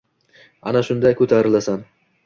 Ana 0.71 0.81
shunda— 0.89 1.13
ko‘tarilasan!» 1.23 1.89